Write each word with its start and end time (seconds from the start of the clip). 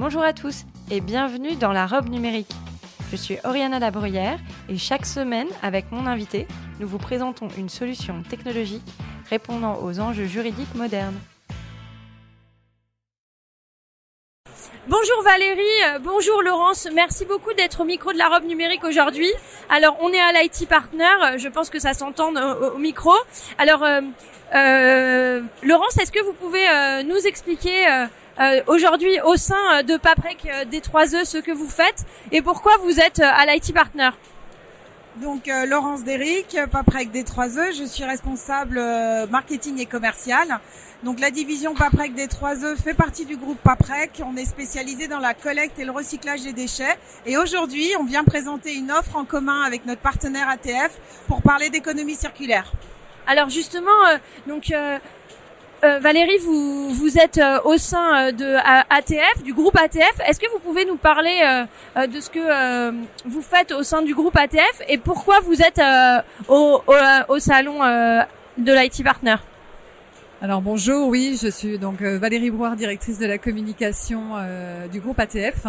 Bonjour 0.00 0.22
à 0.22 0.32
tous 0.32 0.64
et 0.90 1.02
bienvenue 1.02 1.56
dans 1.56 1.72
la 1.72 1.86
robe 1.86 2.08
numérique. 2.08 2.50
Je 3.10 3.16
suis 3.16 3.36
Oriana 3.44 3.78
Labruyère 3.78 4.38
et 4.70 4.78
chaque 4.78 5.04
semaine, 5.04 5.48
avec 5.62 5.92
mon 5.92 6.06
invité, 6.06 6.48
nous 6.80 6.88
vous 6.88 6.96
présentons 6.96 7.48
une 7.58 7.68
solution 7.68 8.22
technologique 8.22 8.86
répondant 9.28 9.78
aux 9.82 10.00
enjeux 10.00 10.24
juridiques 10.24 10.74
modernes. 10.74 11.18
Bonjour 14.88 15.22
Valérie, 15.22 15.60
euh, 15.90 15.98
bonjour 15.98 16.42
Laurence, 16.42 16.88
merci 16.94 17.26
beaucoup 17.26 17.52
d'être 17.52 17.82
au 17.82 17.84
micro 17.84 18.14
de 18.14 18.18
la 18.18 18.28
robe 18.28 18.44
numérique 18.44 18.84
aujourd'hui. 18.84 19.30
Alors 19.68 19.98
on 20.00 20.10
est 20.14 20.18
à 20.18 20.32
l'IT 20.32 20.66
Partner, 20.66 21.04
euh, 21.04 21.36
je 21.36 21.48
pense 21.48 21.68
que 21.68 21.78
ça 21.78 21.92
s'entend 21.92 22.32
au, 22.34 22.78
micro. 22.78 23.12
Alors 23.58 23.84
euh, 23.84 25.42
Laurence, 25.62 25.98
est-ce 25.98 26.10
que 26.10 26.24
vous 26.24 26.32
pouvez 26.32 26.64
nous 27.04 27.26
expliquer 27.26 28.06
euh, 28.38 28.62
aujourd'hui 28.68 29.20
au 29.24 29.36
sein 29.36 29.54
euh, 29.74 29.82
de 29.82 29.96
Paprec 29.96 30.46
euh, 30.46 30.64
des 30.64 30.80
3E 30.80 31.24
ce 31.24 31.38
que 31.38 31.50
vous 31.50 31.68
faites 31.68 32.06
et 32.32 32.42
pourquoi 32.42 32.72
vous 32.82 33.00
êtes 33.00 33.20
à 33.20 33.44
l'IT 33.46 33.74
Partner? 33.74 34.10
Donc 35.16 35.50
Laurence 35.66 36.04
Déric, 36.04 36.56
Paprec 36.70 37.10
des 37.10 37.24
3E, 37.24 37.76
je 37.76 37.84
suis 37.84 38.04
responsable 38.04 38.80
marketing 39.28 39.80
et 39.80 39.84
commercial. 39.84 40.60
Donc 41.02 41.18
la 41.18 41.32
division 41.32 41.74
Paprec 41.74 42.14
des 42.14 42.28
3E 42.28 42.80
fait 42.80 42.94
partie 42.94 43.26
du 43.26 43.36
groupe 43.36 43.58
Paprec. 43.58 44.22
On 44.24 44.36
est 44.36 44.44
spécialisé 44.44 45.08
dans 45.08 45.18
la 45.18 45.34
collecte 45.34 45.80
et 45.80 45.84
le 45.84 45.90
recyclage 45.90 46.42
des 46.42 46.52
déchets. 46.52 46.96
Et 47.26 47.36
aujourd'hui, 47.36 47.88
on 47.98 48.04
vient 48.04 48.22
présenter 48.22 48.72
une 48.72 48.92
offre 48.92 49.16
en 49.16 49.24
commun 49.24 49.62
avec 49.62 49.84
notre 49.84 50.00
partenaire 50.00 50.48
ATF 50.48 50.96
pour 51.26 51.42
parler 51.42 51.70
d'économie 51.70 52.14
circulaire. 52.14 52.72
Alors 53.26 53.50
justement, 53.50 53.90
donc 54.46 54.72
euh, 55.82 55.98
Valérie, 55.98 56.36
vous, 56.44 56.90
vous 56.90 57.18
êtes 57.18 57.38
euh, 57.38 57.58
au 57.64 57.78
sein 57.78 58.28
euh, 58.28 58.32
de 58.32 58.56
ATF, 58.90 59.42
du 59.42 59.54
groupe 59.54 59.76
ATF. 59.76 60.20
Est-ce 60.26 60.38
que 60.38 60.50
vous 60.52 60.58
pouvez 60.58 60.84
nous 60.84 60.96
parler 60.96 61.40
de 61.96 62.20
ce 62.20 62.28
que 62.28 62.90
vous 63.26 63.42
faites 63.42 63.72
au 63.72 63.82
sein 63.82 64.02
du 64.02 64.14
groupe 64.14 64.36
ATF 64.36 64.82
et 64.88 64.98
pourquoi 64.98 65.40
vous 65.40 65.62
êtes 65.62 65.80
au, 66.48 66.82
au, 67.28 67.38
salon 67.38 67.78
de 68.58 68.72
l'IT 68.72 69.02
Partner? 69.04 69.36
Alors 70.42 70.62
bonjour, 70.62 71.08
oui, 71.08 71.38
je 71.40 71.48
suis 71.48 71.78
donc 71.78 72.00
Valérie 72.00 72.50
Brouard, 72.50 72.74
directrice 72.74 73.18
de 73.18 73.26
la 73.26 73.36
communication 73.36 74.20
du 74.90 74.98
groupe 74.98 75.20
ATF. 75.20 75.66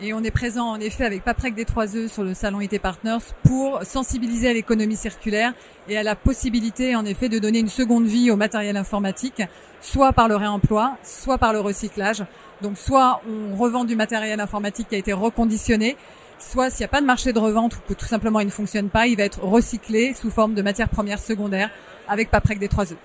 Et 0.00 0.12
on 0.12 0.24
est 0.24 0.32
présent 0.32 0.70
en 0.70 0.80
effet 0.80 1.04
avec 1.04 1.22
Paprec 1.22 1.54
des 1.54 1.64
3E 1.64 2.08
sur 2.08 2.24
le 2.24 2.34
salon 2.34 2.60
IT 2.60 2.80
Partners 2.80 3.18
pour 3.44 3.84
sensibiliser 3.84 4.48
à 4.48 4.52
l'économie 4.52 4.96
circulaire 4.96 5.54
et 5.88 5.96
à 5.96 6.02
la 6.02 6.16
possibilité 6.16 6.96
en 6.96 7.04
effet 7.04 7.28
de 7.28 7.38
donner 7.38 7.60
une 7.60 7.68
seconde 7.68 8.06
vie 8.06 8.32
au 8.32 8.36
matériel 8.36 8.76
informatique, 8.76 9.42
soit 9.80 10.12
par 10.12 10.26
le 10.26 10.34
réemploi, 10.34 10.96
soit 11.04 11.38
par 11.38 11.52
le 11.52 11.60
recyclage. 11.60 12.24
Donc 12.60 12.76
soit 12.76 13.22
on 13.28 13.56
revend 13.56 13.84
du 13.84 13.94
matériel 13.94 14.40
informatique 14.40 14.88
qui 14.88 14.96
a 14.96 14.98
été 14.98 15.12
reconditionné, 15.12 15.96
soit 16.40 16.70
s'il 16.70 16.80
n'y 16.80 16.86
a 16.86 16.88
pas 16.88 17.00
de 17.00 17.06
marché 17.06 17.32
de 17.32 17.38
revente 17.38 17.76
ou 17.76 17.78
que 17.88 17.94
tout 17.94 18.06
simplement 18.06 18.40
il 18.40 18.46
ne 18.46 18.52
fonctionne 18.52 18.88
pas, 18.88 19.06
il 19.06 19.16
va 19.16 19.22
être 19.22 19.44
recyclé 19.44 20.12
sous 20.12 20.30
forme 20.30 20.54
de 20.54 20.62
matière 20.62 20.88
première 20.88 21.20
secondaire 21.20 21.70
avec 22.08 22.32
Paprec 22.32 22.58
des 22.58 22.68
3E. 22.68 22.96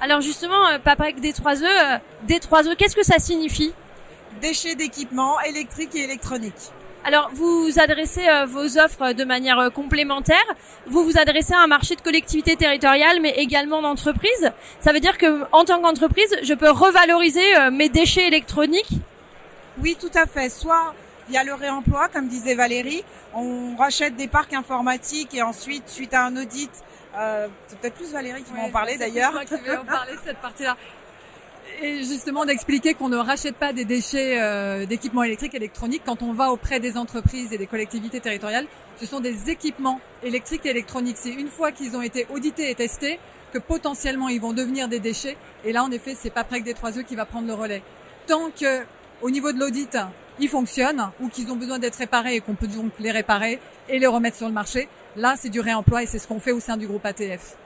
Alors 0.00 0.20
justement, 0.20 0.68
euh, 0.68 0.78
Paprec 0.78 1.20
des 1.20 1.32
3E, 1.32 1.64
euh, 1.64 1.98
des 2.24 2.38
3E, 2.38 2.76
qu'est-ce 2.76 2.96
que 2.96 3.04
ça 3.04 3.18
signifie 3.18 3.72
déchets 4.40 4.74
d'équipements 4.74 5.40
électriques 5.40 5.94
et 5.94 6.04
électroniques. 6.04 6.72
Alors, 7.04 7.30
vous 7.32 7.70
adressez 7.78 8.28
euh, 8.28 8.44
vos 8.46 8.78
offres 8.78 9.12
de 9.12 9.24
manière 9.24 9.58
euh, 9.58 9.70
complémentaire. 9.70 10.44
Vous 10.86 11.04
vous 11.04 11.18
adressez 11.18 11.52
à 11.52 11.60
un 11.60 11.66
marché 11.66 11.96
de 11.96 12.00
collectivité 12.00 12.54
territoriale, 12.54 13.18
mais 13.20 13.30
également 13.38 13.82
d'entreprise. 13.82 14.52
Ça 14.78 14.92
veut 14.92 15.00
dire 15.00 15.18
que, 15.18 15.42
en 15.50 15.64
tant 15.64 15.80
qu'entreprise, 15.80 16.36
je 16.42 16.54
peux 16.54 16.70
revaloriser 16.70 17.56
euh, 17.56 17.70
mes 17.72 17.88
déchets 17.88 18.28
électroniques. 18.28 18.90
Oui, 19.78 19.96
tout 19.98 20.12
à 20.14 20.26
fait. 20.26 20.48
Soit 20.48 20.94
via 21.28 21.42
le 21.42 21.54
réemploi, 21.54 22.08
comme 22.08 22.28
disait 22.28 22.54
Valérie, 22.54 23.02
on 23.34 23.74
rachète 23.76 24.14
des 24.14 24.28
parcs 24.28 24.52
informatiques 24.52 25.34
et 25.34 25.42
ensuite, 25.42 25.88
suite 25.88 26.14
à 26.14 26.24
un 26.24 26.36
audit, 26.36 26.70
c'est 27.68 27.78
peut-être 27.78 27.94
plus 27.94 28.12
Valérie 28.12 28.42
qui 28.42 28.52
va 28.52 28.62
en 28.62 28.70
parler 28.70 28.96
d'ailleurs. 28.96 29.32
Qui 29.44 29.54
va 29.66 29.80
en 29.80 29.84
parler 29.84 30.12
cette 30.24 30.38
partie-là 30.38 30.76
et 31.80 32.04
justement 32.04 32.44
d'expliquer 32.44 32.94
qu'on 32.94 33.08
ne 33.08 33.16
rachète 33.16 33.56
pas 33.56 33.72
des 33.72 33.84
déchets 33.84 34.40
euh, 34.40 34.86
d'équipements 34.86 35.22
électriques 35.22 35.54
et 35.54 35.58
électroniques 35.58 36.02
quand 36.04 36.22
on 36.22 36.32
va 36.32 36.50
auprès 36.50 36.80
des 36.80 36.96
entreprises 36.96 37.52
et 37.52 37.58
des 37.58 37.66
collectivités 37.66 38.20
territoriales. 38.20 38.66
Ce 38.96 39.06
sont 39.06 39.20
des 39.20 39.50
équipements 39.50 40.00
électriques 40.22 40.66
et 40.66 40.70
électroniques. 40.70 41.16
C'est 41.18 41.32
une 41.32 41.48
fois 41.48 41.72
qu'ils 41.72 41.96
ont 41.96 42.02
été 42.02 42.26
audités 42.32 42.70
et 42.70 42.74
testés 42.74 43.18
que 43.52 43.58
potentiellement 43.58 44.28
ils 44.28 44.40
vont 44.40 44.52
devenir 44.52 44.88
des 44.88 45.00
déchets. 45.00 45.36
Et 45.64 45.72
là, 45.72 45.84
en 45.84 45.90
effet, 45.90 46.14
c'est 46.18 46.30
pas 46.30 46.44
près 46.44 46.60
que 46.60 46.64
des 46.64 46.74
trois 46.74 46.98
œufs 46.98 47.04
qui 47.04 47.16
va 47.16 47.24
prendre 47.24 47.46
le 47.46 47.54
relais. 47.54 47.82
Tant 48.26 48.50
que 48.50 48.84
au 49.20 49.30
niveau 49.30 49.52
de 49.52 49.58
l'audit, 49.58 49.96
ils 50.40 50.48
fonctionnent 50.48 51.10
ou 51.20 51.28
qu'ils 51.28 51.50
ont 51.50 51.56
besoin 51.56 51.78
d'être 51.78 51.96
réparés 51.96 52.36
et 52.36 52.40
qu'on 52.40 52.54
peut 52.54 52.66
donc 52.66 52.92
les 52.98 53.10
réparer 53.10 53.60
et 53.88 53.98
les 53.98 54.06
remettre 54.06 54.36
sur 54.36 54.48
le 54.48 54.54
marché, 54.54 54.88
là, 55.16 55.34
c'est 55.36 55.50
du 55.50 55.60
réemploi 55.60 56.02
et 56.02 56.06
c'est 56.06 56.18
ce 56.18 56.26
qu'on 56.26 56.40
fait 56.40 56.52
au 56.52 56.60
sein 56.60 56.76
du 56.76 56.86
groupe 56.86 57.04
ATF. 57.04 57.56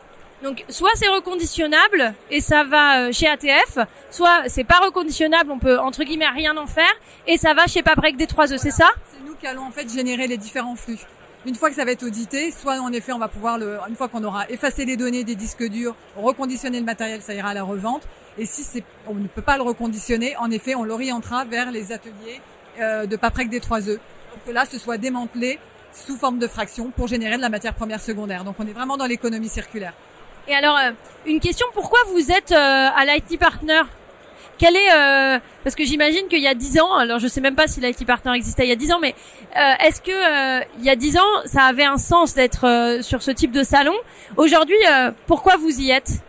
Donc 0.43 0.65
soit 0.69 0.91
c'est 0.97 1.09
reconditionnable 1.09 2.15
et 2.31 2.41
ça 2.41 2.63
va 2.65 3.01
euh, 3.01 3.13
chez 3.13 3.27
ATF, 3.27 3.79
soit 4.11 4.43
c'est 4.49 4.65
pas 4.65 4.81
reconditionnable, 4.85 5.51
on 5.51 5.59
peut 5.59 5.79
entre 5.79 6.05
guillemets 6.05 6.29
rien 6.29 6.55
en 6.59 6.67
faire 6.67 6.93
et 7.27 7.39
ça 7.39 7.55
va 7.55 7.67
chez 7.67 7.83
Paprec 7.83 8.17
des 8.17 8.27
3 8.27 8.53
E, 8.53 8.59
c'est 8.59 8.71
ça 8.71 8.91
C'est 9.11 9.27
nous 9.27 9.35
qui 9.35 9.47
allons 9.47 9.63
en 9.63 9.71
fait 9.71 9.91
générer 9.91 10.27
les 10.27 10.37
différents 10.37 10.77
flux. 10.77 10.99
Une 11.47 11.55
fois 11.55 11.71
que 11.71 11.77
ça 11.77 11.87
va 11.87 11.93
être 11.93 12.03
audité, 12.03 12.51
soit 12.51 12.79
en 12.81 12.93
effet 12.93 13.13
on 13.13 13.19
va 13.19 13.29
pouvoir 13.29 13.57
le, 13.57 13.79
une 13.89 13.97
fois 13.97 14.09
qu'on 14.09 14.23
aura 14.25 14.47
effacé 14.51 14.85
les 14.85 14.99
données 14.99 15.25
des 15.25 15.37
disques 15.37 15.67
durs, 15.67 15.95
reconditionner 16.17 16.81
le 16.81 16.85
matériel, 16.85 17.23
ça 17.23 17.33
ira 17.33 17.51
à 17.51 17.55
la 17.55 17.63
revente. 17.63 18.03
Et 18.37 18.45
si 18.45 18.63
c'est, 18.63 18.85
on 19.07 19.15
ne 19.15 19.29
peut 19.29 19.43
pas 19.43 19.57
le 19.57 19.63
reconditionner, 19.63 20.37
en 20.37 20.51
effet 20.51 20.75
on 20.75 20.85
l'orientera 20.85 21.47
vers 21.47 21.71
les 21.71 21.93
ateliers 21.93 22.43
euh, 22.79 23.07
de 23.07 23.17
Paprec 23.17 23.49
des 23.49 23.61
3 23.61 23.89
E. 23.89 23.99
Pour 24.33 24.45
que 24.45 24.51
là 24.51 24.67
ce 24.67 24.79
soit 24.79 24.99
démantelé 24.99 25.59
sous 26.07 26.17
forme 26.17 26.39
de 26.39 26.47
fraction 26.47 26.91
pour 26.91 27.09
générer 27.09 27.37
de 27.37 27.43
la 27.43 27.49
matière 27.49 27.75
première 27.75 28.01
secondaire. 28.01 28.45
Donc 28.45 28.57
on 28.59 28.67
est 28.67 28.73
vraiment 28.73 28.97
dans 28.97 29.07
l'économie 29.07 29.49
circulaire. 29.49 29.95
Et 30.49 30.55
alors, 30.55 30.77
euh, 30.77 30.93
une 31.27 31.41
question, 31.41 31.67
pourquoi 31.75 31.99
vous 32.13 32.31
êtes 32.31 32.53
euh, 32.53 32.89
à 32.95 33.05
l'IT 33.05 33.39
Partner? 33.39 33.83
Quel 34.59 34.75
est 34.75 34.95
euh, 34.95 35.39
parce 35.65 35.77
que 35.77 35.85
j'imagine 35.85 36.29
qu'il 36.29 36.41
y 36.41 36.47
a 36.47 36.55
10 36.55 36.81
ans, 36.81 36.95
alors 36.95 37.19
je 37.19 37.29
sais 37.29 37.43
même 37.43 37.57
pas 37.57 37.67
si 37.67 37.81
l'IT 37.81 38.07
Partner 38.07 38.33
existait 38.35 38.65
il 38.65 38.71
y 38.71 38.73
a 38.73 38.77
10 38.77 38.93
ans, 38.93 38.99
mais 39.01 39.15
est-ce 39.55 40.01
que 40.01 40.79
il 40.79 40.85
y 40.85 40.89
a 40.89 40.97
10 40.97 41.19
ans 41.19 41.43
ça 41.45 41.65
avait 41.65 41.85
un 41.85 41.99
sens 41.99 42.33
d'être 42.33 43.01
sur 43.03 43.23
ce 43.23 43.31
type 43.33 43.53
de 43.53 43.63
salon? 43.63 43.93
Aujourd'hui, 44.39 44.79
pourquoi 45.27 45.57
vous 45.57 45.79
y 45.79 45.91
êtes? 45.91 46.23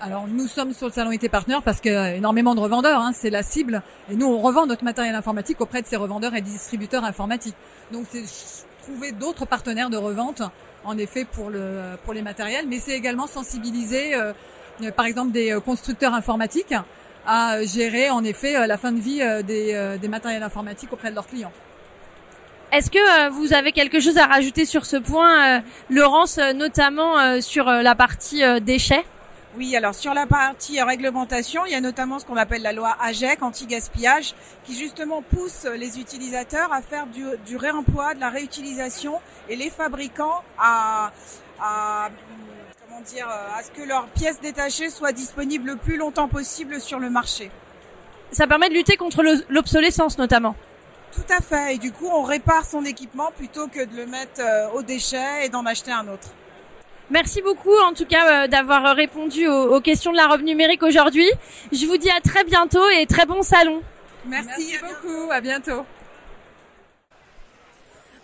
Alors 0.00 0.26
nous 0.26 0.48
sommes 0.48 0.72
sur 0.72 0.88
le 0.88 0.92
salon 0.92 1.12
IT 1.12 1.30
Partner 1.30 1.58
parce 1.64 1.80
qu'il 1.80 1.92
y 1.92 1.94
a 1.94 2.14
énormément 2.14 2.56
de 2.56 2.60
revendeurs, 2.60 3.00
hein, 3.00 3.12
c'est 3.14 3.30
la 3.30 3.44
cible, 3.44 3.80
et 4.10 4.16
nous 4.16 4.26
on 4.26 4.40
revend 4.40 4.66
notre 4.66 4.82
matériel 4.82 5.14
informatique 5.14 5.60
auprès 5.60 5.82
de 5.82 5.86
ces 5.86 5.96
revendeurs 5.96 6.34
et 6.34 6.40
distributeurs 6.40 7.04
informatiques. 7.04 7.54
Donc 7.92 8.06
c'est 8.10 8.24
trouver 8.86 9.12
d'autres 9.12 9.46
partenaires 9.46 9.90
de 9.90 9.96
revente 9.96 10.42
en 10.84 10.96
effet 10.96 11.24
pour 11.24 11.50
le 11.50 11.96
pour 12.04 12.14
les 12.14 12.22
matériels, 12.22 12.66
mais 12.68 12.78
c'est 12.78 12.96
également 12.96 13.26
sensibiliser 13.26 14.14
euh, 14.14 14.32
par 14.94 15.06
exemple 15.06 15.32
des 15.32 15.52
euh, 15.52 15.60
constructeurs 15.60 16.14
informatiques 16.14 16.74
à 17.26 17.64
gérer 17.64 18.10
en 18.10 18.22
effet 18.22 18.56
euh, 18.56 18.66
la 18.66 18.78
fin 18.78 18.92
de 18.92 19.00
vie 19.00 19.20
des, 19.44 19.96
des 20.00 20.08
matériels 20.08 20.44
informatiques 20.44 20.92
auprès 20.92 21.10
de 21.10 21.16
leurs 21.16 21.26
clients. 21.26 21.52
Est-ce 22.72 22.90
que 22.90 23.30
vous 23.30 23.52
avez 23.54 23.72
quelque 23.72 24.00
chose 24.00 24.18
à 24.18 24.26
rajouter 24.26 24.64
sur 24.64 24.86
ce 24.86 24.96
point, 24.96 25.62
Laurence, 25.88 26.38
notamment 26.54 27.40
sur 27.40 27.66
la 27.66 27.94
partie 27.94 28.42
déchets? 28.60 29.04
Oui, 29.56 29.74
alors 29.74 29.94
sur 29.94 30.12
la 30.12 30.26
partie 30.26 30.80
réglementation, 30.82 31.64
il 31.64 31.72
y 31.72 31.74
a 31.74 31.80
notamment 31.80 32.18
ce 32.18 32.26
qu'on 32.26 32.36
appelle 32.36 32.62
la 32.62 32.72
loi 32.72 32.96
AGEC, 33.00 33.42
anti-gaspillage, 33.42 34.34
qui 34.64 34.74
justement 34.74 35.22
pousse 35.22 35.66
les 35.76 35.98
utilisateurs 35.98 36.72
à 36.72 36.82
faire 36.82 37.06
du, 37.06 37.24
du, 37.46 37.56
réemploi, 37.56 38.14
de 38.14 38.20
la 38.20 38.28
réutilisation, 38.28 39.18
et 39.48 39.56
les 39.56 39.70
fabricants 39.70 40.42
à, 40.58 41.10
à 41.60 42.10
comment 42.86 43.00
dire, 43.00 43.28
à 43.28 43.62
ce 43.62 43.70
que 43.70 43.86
leurs 43.86 44.06
pièces 44.08 44.40
détachées 44.40 44.90
soient 44.90 45.12
disponibles 45.12 45.70
le 45.70 45.76
plus 45.76 45.96
longtemps 45.96 46.28
possible 46.28 46.80
sur 46.80 46.98
le 46.98 47.08
marché. 47.08 47.50
Ça 48.30 48.46
permet 48.46 48.68
de 48.68 48.74
lutter 48.74 48.96
contre 48.96 49.22
l'obsolescence 49.48 50.18
notamment. 50.18 50.54
Tout 51.12 51.32
à 51.32 51.40
fait, 51.40 51.76
et 51.76 51.78
du 51.78 51.92
coup 51.92 52.08
on 52.12 52.22
répare 52.22 52.66
son 52.66 52.84
équipement 52.84 53.30
plutôt 53.36 53.68
que 53.68 53.84
de 53.84 53.96
le 53.96 54.06
mettre 54.06 54.40
euh, 54.40 54.68
au 54.74 54.82
déchet 54.82 55.44
et 55.46 55.48
d'en 55.48 55.64
acheter 55.64 55.92
un 55.92 56.08
autre. 56.08 56.28
Merci 57.10 57.40
beaucoup 57.40 57.76
en 57.88 57.92
tout 57.92 58.06
cas 58.06 58.44
euh, 58.44 58.46
d'avoir 58.48 58.96
répondu 58.96 59.46
aux, 59.46 59.80
questions 59.80 60.10
de 60.10 60.16
la 60.16 60.26
robe 60.26 60.42
numérique 60.42 60.82
aujourd'hui. 60.82 61.28
Je 61.72 61.86
vous 61.86 61.96
dis 61.96 62.10
à 62.10 62.20
très 62.20 62.44
bientôt 62.44 62.88
et 62.90 63.06
très 63.06 63.26
bon 63.26 63.42
salon. 63.42 63.82
Merci, 64.28 64.74
beaucoup, 64.80 65.30
à 65.30 65.40
bientôt. 65.40 65.84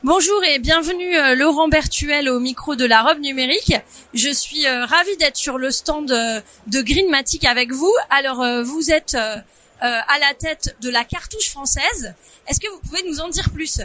Bonjour 0.05 0.43
et 0.43 0.59
bienvenue 0.59 1.17
euh, 1.17 1.37
Laurent 1.37 1.69
Bertuel 1.69 2.29
au 2.29 2.41
micro 2.41 2.75
de 2.75 2.85
la 2.85 3.03
robe 3.03 3.21
numérique. 3.21 3.77
Je 4.15 4.31
suis 4.31 4.67
euh, 4.67 4.85
ravie 4.85 5.17
d'être 5.19 5.37
sur 5.37 5.59
le 5.59 5.71
stand 5.71 6.11
euh, 6.11 6.41
de 6.67 6.83
Greenmatic 6.83 7.45
avec 7.45 7.71
vous. 7.71 7.93
Alors 8.11 8.45
vous 8.65 8.91
êtes 8.91 9.15
à 9.15 10.19
la 10.19 10.35
tête 10.39 10.77
de 10.81 10.91
la 10.91 11.05
cartouche 11.05 11.51
française. 11.51 12.15
Est-ce 12.49 12.59
que 12.59 12.69
vous 12.69 12.81
pouvez 12.81 13.09
nous 13.09 13.21
en 13.21 13.29
dire 13.29 13.51
plus? 13.51 13.81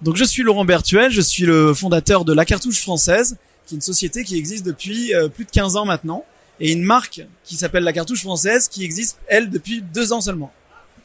Donc 0.00 0.16
je 0.16 0.24
suis 0.24 0.42
Laurent 0.42 0.64
Bertuel, 0.64 1.10
je 1.10 1.20
suis 1.20 1.44
le 1.44 1.74
fondateur 1.74 2.24
de 2.24 2.32
la 2.32 2.46
cartouche 2.46 2.80
française, 2.80 3.36
qui 3.68 3.74
est 3.74 3.76
une 3.76 3.82
société 3.82 4.24
qui 4.24 4.36
existe 4.36 4.64
depuis 4.64 5.12
plus 5.34 5.44
de 5.44 5.50
15 5.50 5.76
ans 5.76 5.84
maintenant, 5.84 6.24
et 6.60 6.72
une 6.72 6.82
marque 6.82 7.20
qui 7.44 7.56
s'appelle 7.56 7.84
la 7.84 7.92
cartouche 7.92 8.22
française 8.22 8.68
qui 8.68 8.82
existe 8.82 9.18
elle 9.28 9.50
depuis 9.50 9.82
deux 9.82 10.12
ans 10.12 10.20
seulement. 10.20 10.50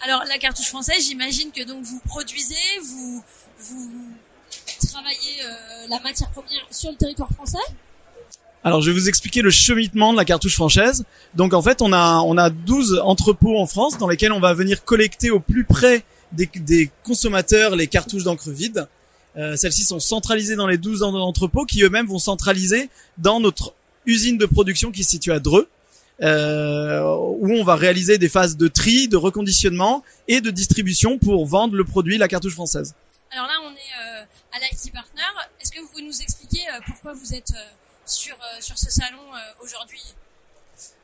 Alors 0.01 0.23
la 0.27 0.37
cartouche 0.37 0.67
française, 0.67 1.05
j'imagine 1.05 1.51
que 1.51 1.63
donc 1.63 1.83
vous 1.83 1.99
produisez, 2.05 2.55
vous 2.83 3.23
vous 3.59 3.91
travaillez 4.87 5.41
euh, 5.45 5.87
la 5.89 5.99
matière 6.01 6.29
première 6.31 6.65
sur 6.71 6.91
le 6.91 6.97
territoire 6.97 7.29
français? 7.29 7.57
Alors 8.63 8.81
je 8.81 8.91
vais 8.91 8.99
vous 8.99 9.07
expliquer 9.09 9.41
le 9.41 9.49
cheminement 9.49 10.11
de 10.11 10.17
la 10.17 10.25
cartouche 10.25 10.55
française. 10.55 11.05
Donc 11.35 11.53
en 11.53 11.61
fait, 11.61 11.81
on 11.81 11.93
a 11.93 12.19
on 12.19 12.37
a 12.37 12.49
12 12.49 13.01
entrepôts 13.03 13.59
en 13.59 13.65
France 13.65 13.97
dans 13.97 14.07
lesquels 14.07 14.31
on 14.31 14.39
va 14.39 14.53
venir 14.53 14.83
collecter 14.83 15.31
au 15.31 15.39
plus 15.39 15.63
près 15.63 16.03
des, 16.31 16.49
des 16.55 16.91
consommateurs 17.03 17.75
les 17.75 17.87
cartouches 17.87 18.23
d'encre 18.23 18.49
vide. 18.49 18.87
Euh, 19.37 19.55
Celles-ci 19.55 19.83
sont 19.83 19.99
centralisées 19.99 20.55
dans 20.55 20.67
les 20.67 20.77
12 20.77 21.03
entrepôts 21.03 21.65
qui 21.65 21.83
eux-mêmes 21.83 22.07
vont 22.07 22.19
centraliser 22.19 22.89
dans 23.17 23.39
notre 23.39 23.73
usine 24.05 24.37
de 24.37 24.45
production 24.45 24.91
qui 24.91 25.03
se 25.03 25.11
situe 25.11 25.31
à 25.31 25.39
Dreux. 25.39 25.67
Euh, 26.21 27.01
où 27.39 27.51
on 27.51 27.63
va 27.63 27.75
réaliser 27.75 28.19
des 28.19 28.29
phases 28.29 28.55
de 28.55 28.67
tri, 28.67 29.07
de 29.07 29.17
reconditionnement 29.17 30.03
et 30.27 30.41
de 30.41 30.51
distribution 30.51 31.17
pour 31.17 31.45
vendre 31.47 31.75
le 31.75 31.83
produit, 31.83 32.17
la 32.17 32.27
cartouche 32.27 32.53
française. 32.53 32.93
Alors 33.31 33.47
là, 33.47 33.53
on 33.65 33.71
est 33.71 34.21
euh, 34.21 34.25
à 34.53 34.59
l'IT 34.59 34.93
Partner. 34.93 35.21
Est-ce 35.59 35.71
que 35.71 35.79
vous 35.79 35.87
pouvez 35.87 36.03
nous 36.03 36.21
expliquer 36.21 36.61
euh, 36.69 36.79
pourquoi 36.85 37.13
vous 37.13 37.33
êtes 37.33 37.53
sur, 38.05 38.35
sur 38.59 38.77
ce 38.77 38.91
salon 38.91 39.17
aujourd'hui? 39.63 40.01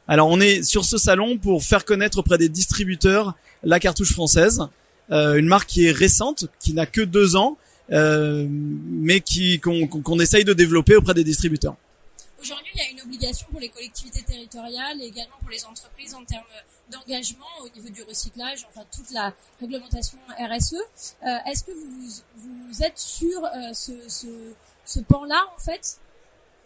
Alors 0.08 0.30
on 0.30 0.40
est 0.40 0.64
sur 0.64 0.86
ce 0.86 0.98
salon 0.98 1.38
pour 1.38 1.64
faire 1.64 1.86
connaître 1.86 2.20
auprès 2.20 2.38
des 2.38 2.50
distributeurs 2.50 3.36
la 3.64 3.80
cartouche 3.80 4.12
française, 4.12 4.62
une 5.10 5.48
marque 5.48 5.70
qui 5.70 5.86
est 5.86 5.92
récente, 5.92 6.46
qui 6.60 6.74
n'a 6.74 6.86
que 6.86 7.02
deux 7.02 7.36
ans, 7.36 7.58
mais 7.92 9.22
qui 9.22 9.60
qu'on 9.60 10.20
essaye 10.20 10.46
de 10.46 10.54
développer 10.54 10.96
auprès 10.96 11.14
des 11.14 11.24
distributeurs. 11.24 11.76
Aujourd'hui, 12.42 12.72
il 12.74 12.80
y 12.80 12.86
a 12.86 12.90
une 12.92 13.02
obligation 13.02 13.48
pour 13.52 13.60
les 13.60 13.68
collectivités 13.70 14.22
territoriales 14.22 15.02
et 15.02 15.08
également 15.08 15.36
pour 15.42 15.50
les 15.50 15.66
entreprises 15.66 16.14
en 16.16 16.24
termes 16.24 16.44
d'engagement 16.90 17.46
au 17.64 17.70
niveau 17.70 17.90
du 17.90 18.02
recyclage, 18.04 18.66
enfin 18.70 18.86
toute 18.96 19.12
la 19.12 19.34
réglementation 19.60 20.18
RSE. 20.40 20.76
Euh, 20.76 21.38
est-ce 21.52 21.64
que 21.64 21.72
vous, 21.72 22.84
êtes 22.84 22.98
sur 22.98 23.44
euh, 23.44 23.74
ce, 23.74 23.92
ce, 24.08 24.28
ce 24.86 25.00
pan-là 25.02 25.44
en 25.56 25.60
fait? 25.60 26.00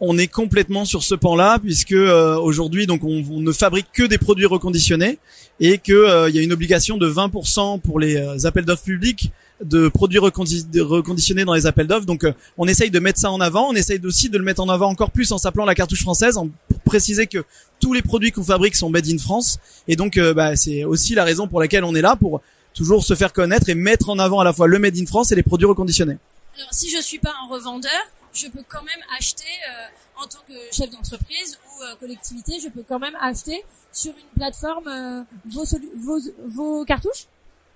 On 0.00 0.18
est 0.18 0.26
complètement 0.26 0.84
sur 0.84 1.02
ce 1.02 1.14
pan-là 1.14 1.58
puisque 1.58 1.92
euh, 1.92 2.36
aujourd'hui 2.36 2.86
donc 2.86 3.04
on, 3.04 3.40
ne 3.40 3.52
fabrique 3.52 3.86
que 3.92 4.02
des 4.02 4.18
produits 4.18 4.46
reconditionnés 4.46 5.18
et 5.60 5.78
que 5.78 6.28
il 6.28 6.34
y 6.34 6.38
a 6.38 6.42
une 6.42 6.52
obligation 6.52 6.96
de 6.96 7.08
20% 7.08 7.80
pour 7.80 8.00
les 8.00 8.44
appels 8.46 8.64
d'offres 8.64 8.84
publics 8.84 9.32
de 9.62 9.88
produits 9.88 10.18
reconditionnés 10.18 11.44
dans 11.44 11.54
les 11.54 11.66
appels 11.66 11.86
d'offres. 11.86 12.06
Donc, 12.06 12.24
euh, 12.24 12.32
on 12.58 12.66
essaye 12.66 12.90
de 12.90 12.98
mettre 12.98 13.20
ça 13.20 13.30
en 13.30 13.40
avant. 13.40 13.68
On 13.68 13.74
essaye 13.74 14.00
aussi 14.04 14.28
de 14.28 14.38
le 14.38 14.44
mettre 14.44 14.62
en 14.62 14.68
avant 14.68 14.88
encore 14.88 15.10
plus 15.10 15.32
en 15.32 15.38
s'appelant 15.38 15.64
la 15.64 15.74
cartouche 15.74 16.02
française, 16.02 16.36
en, 16.36 16.48
pour 16.68 16.80
préciser 16.80 17.26
que 17.26 17.44
tous 17.80 17.92
les 17.92 18.02
produits 18.02 18.32
qu'on 18.32 18.42
fabrique 18.42 18.76
sont 18.76 18.90
made 18.90 19.06
in 19.08 19.18
France. 19.18 19.58
Et 19.88 19.96
donc, 19.96 20.16
euh, 20.16 20.34
bah, 20.34 20.56
c'est 20.56 20.84
aussi 20.84 21.14
la 21.14 21.24
raison 21.24 21.46
pour 21.46 21.60
laquelle 21.60 21.84
on 21.84 21.94
est 21.94 22.02
là, 22.02 22.16
pour 22.16 22.40
toujours 22.74 23.04
se 23.04 23.14
faire 23.14 23.32
connaître 23.32 23.68
et 23.68 23.74
mettre 23.74 24.10
en 24.10 24.18
avant 24.18 24.40
à 24.40 24.44
la 24.44 24.52
fois 24.52 24.66
le 24.66 24.78
made 24.78 24.96
in 24.98 25.06
France 25.06 25.30
et 25.30 25.36
les 25.36 25.42
produits 25.42 25.66
reconditionnés. 25.66 26.18
Alors, 26.56 26.72
si 26.72 26.90
je 26.90 27.00
suis 27.00 27.18
pas 27.18 27.32
un 27.44 27.52
revendeur, 27.52 27.90
je 28.34 28.48
peux 28.48 28.64
quand 28.68 28.82
même 28.82 29.02
acheter 29.18 29.44
euh, 29.44 30.22
en 30.22 30.26
tant 30.26 30.40
que 30.46 30.54
chef 30.72 30.90
d'entreprise 30.90 31.58
ou 31.66 31.96
collectivité, 31.98 32.54
je 32.62 32.68
peux 32.68 32.84
quand 32.86 32.98
même 32.98 33.16
acheter 33.20 33.64
sur 33.92 34.12
une 34.12 34.38
plateforme 34.38 35.26
vos, 35.46 35.64
vos, 35.96 36.20
vos 36.46 36.84
cartouches? 36.84 37.26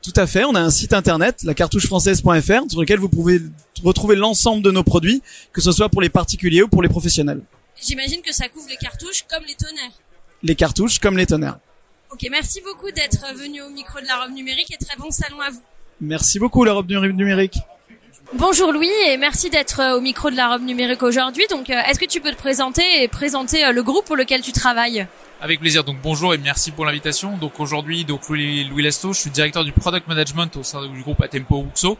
Tout 0.02 0.12
à 0.16 0.26
fait. 0.26 0.44
On 0.44 0.54
a 0.54 0.60
un 0.60 0.70
site 0.70 0.92
internet, 0.92 1.42
lacartouchefrançaise.fr, 1.42 2.70
sur 2.70 2.80
lequel 2.80 2.98
vous 2.98 3.08
pouvez 3.08 3.40
retrouver 3.82 4.16
l'ensemble 4.16 4.62
de 4.62 4.70
nos 4.70 4.84
produits, 4.84 5.22
que 5.52 5.60
ce 5.60 5.72
soit 5.72 5.88
pour 5.88 6.00
les 6.00 6.08
particuliers 6.08 6.62
ou 6.62 6.68
pour 6.68 6.82
les 6.82 6.88
professionnels. 6.88 7.42
J'imagine 7.80 8.22
que 8.22 8.32
ça 8.32 8.48
couvre 8.48 8.68
les 8.68 8.76
cartouches 8.76 9.24
comme 9.28 9.44
les 9.44 9.54
tonnerres. 9.54 9.98
Les 10.42 10.54
cartouches 10.54 10.98
comme 10.98 11.16
les 11.16 11.26
tonnerres. 11.26 11.58
Ok, 12.10 12.26
merci 12.30 12.60
beaucoup 12.62 12.90
d'être 12.90 13.34
venu 13.34 13.60
au 13.62 13.70
micro 13.70 14.00
de 14.00 14.06
la 14.06 14.22
robe 14.22 14.32
numérique 14.32 14.72
et 14.72 14.82
très 14.82 14.96
bon 14.96 15.10
salon 15.10 15.40
à 15.40 15.50
vous. 15.50 15.62
Merci 16.00 16.38
beaucoup 16.38 16.64
la 16.64 16.72
robe 16.72 16.90
numérique. 16.90 17.58
Bonjour 18.34 18.72
Louis 18.72 18.90
et 19.06 19.16
merci 19.16 19.50
d'être 19.50 19.96
au 19.96 20.00
micro 20.00 20.30
de 20.30 20.36
la 20.36 20.48
robe 20.48 20.62
numérique 20.62 21.02
aujourd'hui. 21.02 21.46
Donc, 21.50 21.70
euh, 21.70 21.80
est-ce 21.88 21.98
que 21.98 22.04
tu 22.04 22.20
peux 22.20 22.30
te 22.30 22.36
présenter 22.36 23.02
et 23.02 23.08
présenter 23.08 23.64
euh, 23.64 23.72
le 23.72 23.82
groupe 23.82 24.04
pour 24.04 24.16
lequel 24.16 24.42
tu 24.42 24.52
travailles? 24.52 25.06
Avec 25.40 25.60
plaisir. 25.60 25.84
Donc 25.84 25.98
bonjour 26.02 26.34
et 26.34 26.38
merci 26.38 26.70
pour 26.70 26.84
l'invitation. 26.84 27.36
Donc 27.36 27.60
aujourd'hui, 27.60 28.04
donc 28.04 28.28
Louis, 28.28 28.64
Louis 28.64 28.82
Lesto, 28.82 29.12
je 29.12 29.20
suis 29.20 29.30
directeur 29.30 29.64
du 29.64 29.72
product 29.72 30.08
management 30.08 30.56
au 30.56 30.62
sein 30.62 30.86
du 30.86 31.02
groupe 31.02 31.20
Atempo 31.20 31.58
Wuxo. 31.58 31.98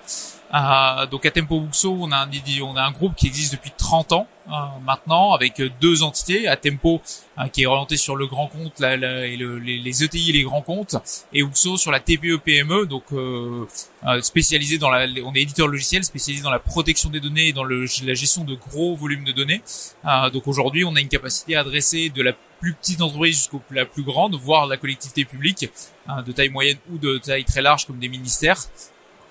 Euh, 0.55 1.06
donc 1.06 1.26
Atempo 1.26 1.56
Wuxo, 1.56 1.96
on 2.00 2.11
a 2.11 2.17
un 2.17 2.31
on 2.62 2.76
a 2.76 2.82
un 2.82 2.90
groupe 2.90 3.14
qui 3.14 3.26
existe 3.26 3.52
depuis 3.52 3.73
30 3.76 4.12
ans 4.12 4.26
euh, 4.49 4.52
maintenant 4.82 5.35
avec 5.35 5.61
deux 5.81 6.02
entités, 6.02 6.49
Atempo 6.49 7.02
euh, 7.38 7.49
qui 7.49 7.62
est 7.62 7.67
orienté 7.67 7.96
sur 7.96 8.17
le 8.17 8.26
grand 8.26 8.46
compte 8.46 8.81
la, 8.81 8.94
et 9.26 9.37
le, 9.37 9.58
les, 9.58 9.79
les, 9.79 10.05
ETI 10.05 10.31
et 10.31 10.32
les 10.32 10.43
grands 10.43 10.62
comptes 10.62 10.96
et 11.32 11.43
Wuxo 11.43 11.76
sur 11.76 11.90
la 11.90 12.00
TPE 12.00 12.38
PME 12.38 12.87
donc 12.87 13.05
euh, 13.12 13.67
euh, 14.06 14.20
spécialisé 14.23 14.79
dans 14.79 14.90
la 14.90 15.06
on 15.25 15.35
est 15.35 15.43
éditeur 15.43 15.69
logiciel 15.69 16.02
spécialisé 16.02 16.43
dans 16.43 16.50
la 16.50 16.58
protection 16.58 17.11
des 17.11 17.20
données 17.20 17.49
et 17.49 17.52
dans 17.52 17.64
le, 17.64 17.85
la 18.05 18.14
gestion 18.14 18.44
de 18.44 18.55
gros 18.55 18.96
volumes 18.96 19.25
de 19.25 19.32
données. 19.32 19.62
donc 20.32 20.49
aujourd'hui, 20.49 20.85
on 20.85 20.96
a 20.96 21.00
une 21.00 21.08
capacité 21.08 21.56
à 21.56 21.61
adresser 21.61 22.08
de 22.08 22.23
la 22.23 22.32
plus 22.61 22.75
petite 22.75 23.01
entreprise 23.01 23.37
jusqu'au 23.37 23.63
la 23.71 23.85
plus 23.85 24.03
grande, 24.03 24.35
voire 24.35 24.67
la 24.67 24.77
collectivité 24.77 25.25
publique, 25.25 25.69
hein, 26.07 26.23
de 26.23 26.33
taille 26.33 26.49
moyenne 26.49 26.79
ou 26.93 26.99
de 26.99 27.19
taille 27.19 27.45
très 27.45 27.63
large 27.63 27.87
comme 27.87 27.99
des 27.99 28.09
ministères, 28.09 28.61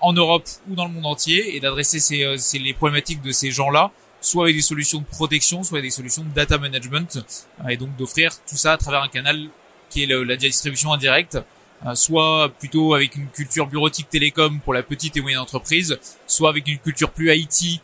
en 0.00 0.12
Europe 0.12 0.46
ou 0.68 0.74
dans 0.74 0.86
le 0.86 0.92
monde 0.92 1.06
entier, 1.06 1.56
et 1.56 1.60
d'adresser 1.60 1.98
ces, 1.98 2.24
euh, 2.24 2.36
ces, 2.36 2.58
les 2.58 2.72
problématiques 2.72 3.22
de 3.22 3.32
ces 3.32 3.50
gens-là, 3.50 3.90
soit 4.20 4.44
avec 4.44 4.56
des 4.56 4.62
solutions 4.62 4.98
de 5.00 5.04
protection, 5.04 5.62
soit 5.62 5.78
avec 5.78 5.90
des 5.90 5.94
solutions 5.94 6.22
de 6.22 6.30
data 6.30 6.58
management, 6.58 7.18
euh, 7.64 7.68
et 7.68 7.76
donc 7.76 7.94
d'offrir 7.96 8.32
tout 8.48 8.56
ça 8.56 8.72
à 8.72 8.76
travers 8.76 9.02
un 9.02 9.08
canal 9.08 9.48
qui 9.90 10.02
est 10.02 10.06
la 10.06 10.36
distribution 10.36 10.92
indirecte, 10.92 11.38
euh, 11.86 11.94
soit 11.94 12.50
plutôt 12.58 12.94
avec 12.94 13.16
une 13.16 13.28
culture 13.28 13.66
bureautique 13.66 14.10
télécom 14.10 14.60
pour 14.60 14.74
la 14.74 14.82
petite 14.82 15.16
et 15.16 15.20
moyenne 15.20 15.40
entreprise, 15.40 15.98
soit 16.26 16.50
avec 16.50 16.68
une 16.68 16.78
culture 16.78 17.10
plus 17.10 17.34
IT, 17.34 17.80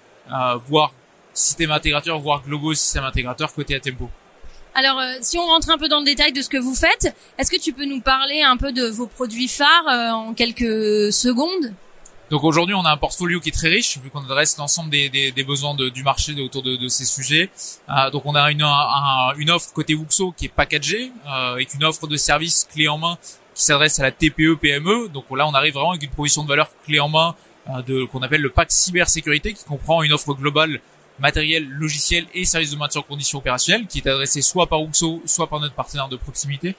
voire 0.69 0.93
système 1.33 1.71
intégrateur, 1.71 2.19
voire 2.19 2.43
global 2.43 2.77
système 2.77 3.05
intégrateur 3.05 3.53
côté 3.53 3.75
Atempo. 3.75 4.11
Alors, 4.75 4.99
euh, 4.99 5.15
si 5.21 5.39
on 5.39 5.47
rentre 5.47 5.71
un 5.71 5.79
peu 5.79 5.89
dans 5.89 6.01
le 6.01 6.05
détail 6.05 6.33
de 6.33 6.43
ce 6.43 6.49
que 6.49 6.57
vous 6.57 6.75
faites, 6.75 7.15
est-ce 7.39 7.51
que 7.51 7.61
tu 7.61 7.73
peux 7.73 7.85
nous 7.85 8.01
parler 8.01 8.43
un 8.43 8.57
peu 8.57 8.73
de 8.73 8.87
vos 8.87 9.07
produits 9.07 9.49
phares 9.49 9.89
euh, 9.89 10.11
en 10.11 10.35
quelques 10.35 11.13
secondes? 11.13 11.75
Donc 12.31 12.43
aujourd'hui, 12.43 12.75
on 12.75 12.85
a 12.85 12.91
un 12.91 12.97
portfolio 12.97 13.39
qui 13.39 13.51
est 13.51 13.53
très 13.53 13.69
riche 13.69 13.99
vu 13.99 14.11
qu'on 14.11 14.25
adresse 14.25 14.57
l'ensemble 14.57 14.91
des, 14.91 15.45
besoins 15.47 15.75
du 15.75 16.03
marché 16.03 16.35
autour 16.41 16.63
de, 16.63 16.89
ces 16.89 17.05
sujets. 17.05 17.51
Euh, 17.89 18.11
donc 18.11 18.23
on 18.25 18.35
a 18.35 18.51
une, 18.51 18.63
offre 19.51 19.73
côté 19.73 19.95
Wuxo 19.95 20.33
qui 20.37 20.47
est 20.47 20.49
packagée 20.49 21.13
euh, 21.27 21.53
avec 21.53 21.75
une 21.75 21.85
offre 21.85 22.07
de 22.07 22.17
service 22.17 22.67
clé 22.73 22.89
en 22.89 22.99
main 22.99 23.19
qui 23.55 23.63
s'adresse 23.63 24.01
à 24.01 24.03
la 24.03 24.11
TPE 24.11 24.57
PME. 24.61 25.11
Donc 25.11 25.27
là, 25.31 25.47
on 25.47 25.55
arrive 25.55 25.75
vraiment 25.75 25.91
avec 25.91 26.03
une 26.03 26.09
proposition 26.09 26.43
de 26.43 26.49
valeur 26.49 26.71
clé 26.85 26.99
en 26.99 27.09
main 27.09 27.37
de 27.87 28.05
qu'on 28.07 28.21
appelle 28.23 28.43
le 28.43 28.51
pack 28.51 28.71
cybersécurité 28.71 29.53
qui 29.55 29.65
comprend 29.65 30.03
une 30.03 30.13
offre 30.13 30.35
globale 30.35 30.81
matériel, 31.19 31.69
logiciel 31.69 32.27
et 32.35 32.45
services 32.45 32.71
de 32.71 32.77
maintien 32.77 33.01
en 33.01 33.05
conditions 33.05 33.39
opérationnelles 33.39 33.87
qui 33.87 33.99
est 33.99 34.09
adressé 34.09 34.43
soit 34.43 34.67
par 34.67 34.81
Uxo, 34.83 35.23
soit 35.27 35.49
par 35.49 35.61
notre 35.61 35.75
partenaire 35.75 36.09
de 36.09 36.17
proximité. 36.17 36.75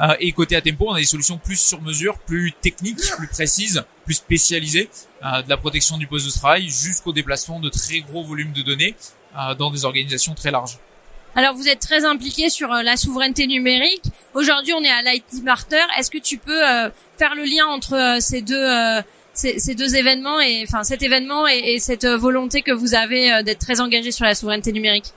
Euh, 0.00 0.14
et 0.20 0.30
côté 0.32 0.54
Atempo, 0.54 0.86
on 0.88 0.94
a 0.94 0.98
des 0.98 1.04
solutions 1.04 1.38
plus 1.38 1.58
sur 1.58 1.82
mesure, 1.82 2.18
plus 2.18 2.52
techniques, 2.52 3.00
plus 3.16 3.26
précises, 3.28 3.84
plus 4.04 4.14
spécialisées, 4.14 4.88
euh, 5.24 5.42
de 5.42 5.50
la 5.50 5.56
protection 5.56 5.98
du 5.98 6.06
poste 6.06 6.26
de 6.26 6.30
travail 6.30 6.68
jusqu'au 6.68 7.12
déplacement 7.12 7.58
de 7.58 7.68
très 7.68 8.00
gros 8.00 8.22
volumes 8.22 8.52
de 8.52 8.62
données 8.62 8.94
euh, 9.36 9.54
dans 9.54 9.70
des 9.70 9.84
organisations 9.84 10.34
très 10.34 10.50
larges. 10.50 10.78
Alors 11.34 11.54
vous 11.54 11.68
êtes 11.68 11.80
très 11.80 12.04
impliqué 12.04 12.48
sur 12.48 12.68
la 12.68 12.96
souveraineté 12.96 13.46
numérique. 13.46 14.04
Aujourd'hui, 14.34 14.72
on 14.72 14.82
est 14.82 14.90
à 14.90 15.02
l'IT 15.02 15.44
Partner. 15.44 15.82
Est-ce 15.98 16.10
que 16.10 16.18
tu 16.18 16.38
peux 16.38 16.60
faire 17.18 17.34
le 17.36 17.44
lien 17.44 17.66
entre 17.66 18.16
ces 18.20 18.40
deux 18.40 19.02
ces, 19.38 19.74
deux 19.74 19.94
événements 19.94 20.40
et 20.40 20.64
enfin 20.66 20.82
cet 20.84 21.02
événement 21.02 21.46
et, 21.46 21.78
cette 21.78 22.06
volonté 22.06 22.62
que 22.62 22.72
vous 22.72 22.94
avez 22.94 23.32
euh, 23.32 23.42
d'être 23.42 23.60
très 23.60 23.80
engagé 23.80 24.10
sur 24.10 24.24
la 24.24 24.34
souveraineté 24.34 24.72
numérique 24.72 25.12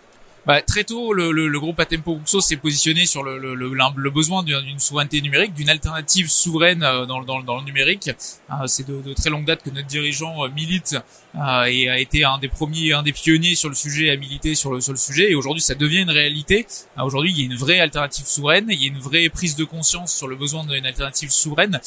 bah, 0.48 0.62
très 0.64 0.84
tôt, 0.84 1.14
le, 1.14 1.32
le, 1.32 1.48
le 1.48 1.60
groupe 1.60 1.80
Atempo 1.80 2.18
Uxo 2.18 2.42
s'est 2.42 2.58
positionné 2.58 3.06
sur 3.06 3.22
le, 3.22 3.38
le, 3.38 4.10
besoin 4.10 4.42
d'une 4.42 4.80
souveraineté 4.80 5.22
numérique, 5.22 5.54
d'une 5.54 5.70
alternative 5.70 6.30
souveraine 6.30 6.82
euh, 6.84 7.06
dans, 7.06 7.22
dans, 7.22 7.44
dans 7.44 7.58
le 7.60 7.64
numérique. 7.64 8.10
Euh, 8.50 8.66
c'est 8.66 8.88
de, 8.88 9.02
de, 9.02 9.14
très 9.14 9.30
longue 9.30 9.46
date 9.46 9.62
que 9.62 9.70
notre 9.70 9.88
dirigeant 9.88 10.44
euh, 10.44 10.50
milite 10.50 10.96
et 11.68 11.90
a 11.90 12.00
été 12.00 12.26
un 12.26 12.40
des 12.40 12.50
premiers, 12.50 12.92
un 12.92 13.04
des 13.04 13.14
pionniers 13.14 13.56
sur 13.56 13.70
le 13.70 13.76
sujet, 13.76 14.10
à 14.10 14.18
militer 14.18 14.56
sur 14.56 14.74
le, 14.74 14.82
sur 14.82 14.94
le 14.94 14.98
sujet. 14.98 15.32
Et 15.32 15.36
aujourd'hui, 15.36 15.62
ça 15.62 15.76
devient 15.76 16.00
une 16.00 16.10
réalité. 16.10 16.66
aujourd'hui, 16.98 17.32
il 17.32 17.40
y 17.40 17.44
a 17.44 17.46
une 17.46 17.56
vraie 17.56 17.80
alternative 17.80 18.26
souveraine, 18.26 18.66
il 18.70 18.82
y 18.82 18.86
a 18.86 18.88
une 18.88 19.00
vraie 19.00 19.30
prise 19.30 19.56
de 19.56 19.64
conscience 19.64 20.14
sur 20.14 20.28
le 20.28 20.36
besoin 20.36 20.66
d'une 20.66 20.86
alternative 20.86 21.30
souveraine. 21.30 21.80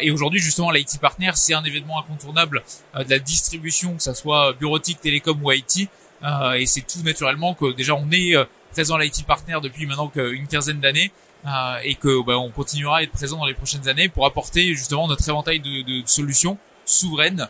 et 0.00 0.10
aujourd'hui, 0.10 0.40
justement, 0.40 0.70
l'IT 0.70 0.98
Partner, 0.98 1.32
c'est 1.34 1.52
un 1.52 1.64
événement 1.64 1.98
incontournable 1.98 2.62
de 2.94 3.10
la 3.10 3.18
distribution, 3.18 3.96
que 3.96 4.02
ça 4.02 4.14
soit 4.14 4.54
bureautique, 4.54 5.00
télécom 5.00 5.38
ou 5.42 5.52
IT. 5.52 5.90
Euh, 6.22 6.52
et 6.52 6.66
c'est 6.66 6.82
tout 6.82 7.02
naturellement 7.04 7.54
que 7.54 7.72
déjà 7.72 7.94
on 7.94 8.10
est 8.10 8.36
euh, 8.36 8.44
présent 8.72 8.96
à 8.96 9.02
l'IT 9.02 9.24
Partner 9.26 9.58
depuis 9.62 9.86
maintenant 9.86 10.10
une 10.16 10.46
quinzaine 10.46 10.80
d'années 10.80 11.12
euh, 11.46 11.78
et 11.84 11.94
que 11.94 12.24
bah, 12.24 12.38
on 12.38 12.50
continuera 12.50 12.98
à 12.98 13.02
être 13.02 13.12
présent 13.12 13.38
dans 13.38 13.46
les 13.46 13.54
prochaines 13.54 13.88
années 13.88 14.08
pour 14.08 14.26
apporter 14.26 14.74
justement 14.74 15.08
notre 15.08 15.28
éventail 15.28 15.60
de, 15.60 15.82
de 15.82 16.06
solutions 16.06 16.58
souveraines 16.84 17.48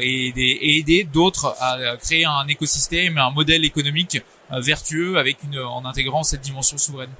et, 0.00 0.28
et, 0.28 0.78
aider 0.78 1.02
d'autres 1.02 1.56
à 1.60 1.96
créer 1.96 2.24
un 2.24 2.46
écosystème, 2.46 3.18
un 3.18 3.30
modèle 3.30 3.64
économique 3.64 4.22
vertueux 4.52 5.18
avec 5.18 5.38
une, 5.42 5.58
en 5.58 5.84
intégrant 5.84 6.22
cette 6.22 6.42
dimension 6.42 6.78
souveraine. 6.78 7.10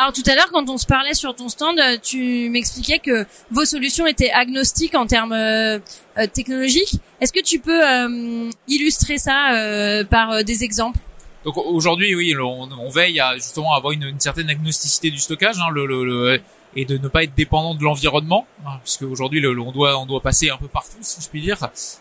Alors 0.00 0.14
tout 0.14 0.22
à 0.28 0.34
l'heure, 0.34 0.48
quand 0.50 0.70
on 0.70 0.78
se 0.78 0.86
parlait 0.86 1.12
sur 1.12 1.34
ton 1.34 1.50
stand, 1.50 1.78
tu 2.02 2.48
m'expliquais 2.48 3.00
que 3.00 3.26
vos 3.50 3.66
solutions 3.66 4.06
étaient 4.06 4.30
agnostiques 4.30 4.94
en 4.94 5.06
termes 5.06 5.34
euh, 5.34 5.78
euh, 6.16 6.26
technologiques. 6.26 6.94
Est-ce 7.20 7.34
que 7.34 7.42
tu 7.42 7.60
peux 7.60 7.86
euh, 7.86 8.48
illustrer 8.66 9.18
ça 9.18 9.52
par 10.08 10.42
des 10.42 10.64
exemples? 10.64 10.98
Donc 11.44 11.58
aujourd'hui, 11.58 12.14
oui, 12.14 12.34
on, 12.34 12.88
veille 12.88 13.20
à 13.20 13.34
justement 13.34 13.74
avoir 13.74 13.92
une, 13.92 14.18
certaine 14.18 14.48
agnosticité 14.48 15.10
du 15.10 15.18
stockage. 15.18 15.56
Hein, 15.58 15.70
et 16.76 16.84
de 16.84 16.98
ne 16.98 17.08
pas 17.08 17.24
être 17.24 17.34
dépendant 17.34 17.74
de 17.74 17.82
l'environnement, 17.82 18.46
hein, 18.64 18.78
puisque 18.82 19.02
aujourd'hui 19.02 19.44
on 19.46 19.72
doit 19.72 19.98
on 19.98 20.06
doit 20.06 20.20
passer 20.20 20.50
un 20.50 20.56
peu 20.56 20.68
partout, 20.68 20.98
si 21.00 21.20
je 21.20 21.28
puis 21.28 21.40
dire, 21.40 21.58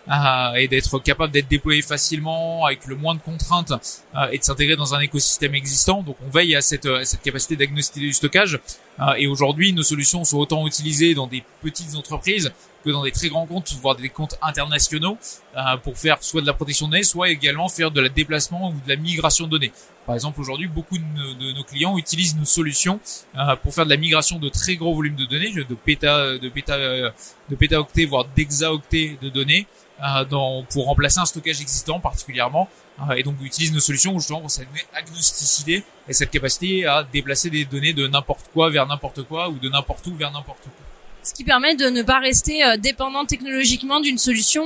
euh, 0.10 0.54
et 0.56 0.68
d'être 0.68 1.00
capable 1.00 1.34
d'être 1.34 1.48
déployé 1.48 1.82
facilement 1.82 2.66
avec 2.66 2.86
le 2.86 2.96
moins 2.96 3.16
de 3.16 3.20
contraintes 3.20 3.74
euh, 4.16 4.30
et 4.32 4.38
de 4.38 4.44
s'intégrer 4.44 4.76
dans 4.76 4.94
un 4.94 5.00
écosystème 5.00 5.56
existant. 5.56 6.04
Donc 6.04 6.18
on 6.26 6.30
veille 6.30 6.56
à 6.56 6.62
cette, 6.62 6.86
à 6.86 7.06
cette 7.06 7.22
capacité 7.22 7.56
d'agnosticité 7.56 8.06
du 8.06 8.14
stockage. 8.14 8.60
Euh, 9.00 9.14
et 9.18 9.28
aujourd'hui, 9.28 9.74
nos 9.74 9.84
solutions 9.84 10.24
sont 10.24 10.38
autant 10.38 10.68
utilisées 10.68 11.14
dans 11.14 11.28
des 11.28 11.44
petites 11.62 11.96
entreprises 11.96 12.52
que 12.84 12.90
dans 12.90 13.04
des 13.04 13.12
très 13.12 13.30
grands 13.30 13.46
comptes, 13.46 13.74
voire 13.82 13.96
des 13.96 14.10
comptes 14.10 14.38
internationaux, 14.42 15.18
euh, 15.58 15.78
pour 15.78 15.98
faire 15.98 16.24
soit 16.24 16.42
de 16.42 16.48
la 16.48 16.54
protection 16.54 16.88
de 16.88 16.92
données, 16.92 17.04
soit 17.04 17.30
également 17.30 17.70
faire 17.70 17.92
de 17.92 18.02
la 18.02 18.10
déplacement 18.10 18.70
ou 18.70 18.74
de 18.74 18.90
la 18.90 18.96
migration 18.96 19.46
de 19.46 19.52
données. 19.52 19.72
Par 20.10 20.16
exemple, 20.16 20.42
aujourd'hui, 20.42 20.68
beaucoup 20.68 20.98
de, 20.98 21.54
nos 21.54 21.64
clients 21.64 21.96
utilisent 21.96 22.36
nos 22.36 22.44
solutions 22.44 23.00
euh, 23.38 23.56
pour 23.58 23.76
faire 23.76 23.86
de 23.86 23.92
la 23.92 23.96
migration 23.96 24.40
de 24.40 24.50
très 24.50 24.76
gros 24.76 24.96
volumes 24.96 25.16
de 25.16 25.26
données, 25.26 25.52
de 25.54 25.76
péta, 25.76 26.36
de 26.36 26.50
péta, 26.50 26.80
de 26.80 27.56
pétaoctets, 27.56 28.06
voire 28.06 28.26
d'hexaoctets 28.36 29.20
de 29.22 29.30
données, 29.30 29.68
euh, 30.02 30.26
dans, 30.26 30.64
pour 30.64 30.88
remplacer 30.88 31.20
un 31.20 31.26
stockage 31.26 31.62
existant 31.62 32.00
particulièrement. 32.00 32.68
et 33.16 33.22
donc, 33.22 33.36
utilisent 33.44 33.72
nos 33.72 33.80
solutions 33.80 34.18
justement 34.18 34.42
pour 34.42 34.50
cette 34.50 34.68
agnosticité 34.96 35.84
et 36.08 36.14
cette 36.14 36.32
capacité 36.32 36.88
à 36.88 37.04
déplacer 37.04 37.52
des 37.52 37.66
données 37.66 37.94
de 37.94 38.08
n'importe 38.08 38.50
quoi 38.52 38.72
vers 38.72 38.88
n'importe 38.88 39.22
quoi 39.22 39.50
ou 39.50 39.60
de 39.60 39.70
n'importe 39.70 40.08
où 40.08 40.16
vers 40.16 40.32
n'importe 40.32 40.66
où 40.66 40.89
ce 41.30 41.34
qui 41.36 41.44
permet 41.44 41.76
de 41.76 41.86
ne 41.86 42.02
pas 42.02 42.20
rester 42.20 42.64
euh, 42.64 42.78
dépendant 42.78 43.24
technologiquement 43.24 44.00
d'une 44.00 44.18
solution 44.18 44.64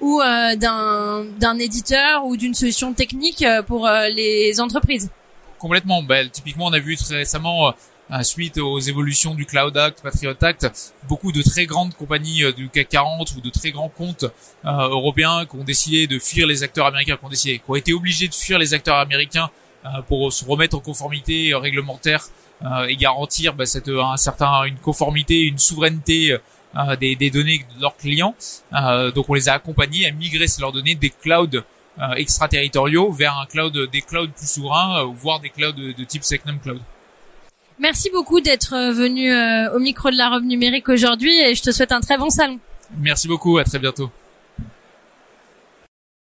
ou, 0.00 0.20
euh, 0.22 0.54
d'un, 0.56 1.58
éditeur 1.58 2.24
ou 2.24 2.36
d'une 2.36 2.54
solution 2.54 2.92
technique 2.92 3.42
euh, 3.42 3.62
pour 3.62 3.88
les 4.14 4.60
entreprises. 4.60 5.10
Complètement. 5.58 6.02
Ben, 6.04 6.30
typiquement, 6.30 6.66
on 6.66 6.72
a 6.72 6.78
vu 6.78 6.96
très 6.96 7.16
récemment, 7.16 7.74
suite 8.22 8.58
aux 8.58 8.78
évolutions 8.78 9.34
du 9.34 9.44
Cloud 9.44 9.76
Act, 9.76 10.02
Patriot 10.02 10.36
Act, 10.40 10.70
beaucoup 11.08 11.32
de 11.32 11.42
très 11.42 11.66
grandes 11.66 11.94
compagnies 11.94 12.44
du 12.56 12.68
CAC 12.68 12.90
40 12.90 13.32
ou 13.36 13.40
de 13.40 13.50
très 13.50 13.72
grands 13.72 13.88
comptes 13.88 14.24
européens 14.64 15.46
qui 15.46 15.56
ont 15.56 15.64
décidé 15.64 16.06
de 16.06 16.20
fuir 16.20 16.46
les 16.46 16.62
acteurs 16.62 16.86
américains, 16.86 17.18
qui 17.20 17.60
ont 17.66 17.74
été 17.74 17.92
obligés 17.92 18.28
de 18.28 18.34
fuir 18.34 18.60
les 18.60 18.72
acteurs 18.72 18.98
américains 18.98 19.50
pour 20.06 20.32
se 20.32 20.44
remettre 20.44 20.76
en 20.76 20.80
conformité 20.80 21.52
réglementaire 21.54 22.24
et 22.88 22.96
garantir 22.96 23.54
bah, 23.54 23.66
cette, 23.66 23.88
un 23.88 24.16
certain, 24.16 24.64
une 24.64 24.78
conformité, 24.78 25.42
une 25.42 25.58
souveraineté 25.58 26.36
euh, 26.76 26.96
des, 26.96 27.16
des, 27.16 27.30
données 27.30 27.64
de 27.76 27.80
leurs 27.80 27.96
clients. 27.96 28.34
Euh, 28.74 29.10
donc 29.10 29.28
on 29.28 29.34
les 29.34 29.48
a 29.48 29.54
accompagnés 29.54 30.06
à 30.06 30.12
migrer 30.12 30.46
leurs 30.60 30.72
données 30.72 30.94
des 30.94 31.10
clouds 31.10 31.62
extraterritoriaux 32.16 33.10
vers 33.10 33.36
un 33.38 33.46
cloud, 33.46 33.76
des 33.90 34.02
clouds 34.02 34.28
plus 34.28 34.48
souverains, 34.48 35.04
voire 35.16 35.40
des 35.40 35.50
clouds 35.50 35.72
de, 35.72 35.90
de 35.92 36.04
type 36.04 36.22
Secnum 36.22 36.60
Cloud. 36.60 36.80
Merci 37.80 38.10
beaucoup 38.12 38.40
d'être 38.40 38.92
venu 38.92 39.34
au 39.74 39.80
micro 39.80 40.10
de 40.10 40.16
la 40.16 40.28
robe 40.28 40.44
numérique 40.44 40.88
aujourd'hui 40.88 41.36
et 41.40 41.56
je 41.56 41.62
te 41.62 41.70
souhaite 41.72 41.90
un 41.90 42.00
très 42.00 42.16
bon 42.16 42.30
salon. 42.30 42.60
Merci 42.98 43.26
beaucoup, 43.26 43.58
à 43.58 43.64
très 43.64 43.78
bientôt. 43.78 44.10